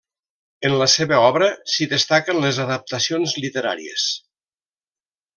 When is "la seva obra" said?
0.81-1.49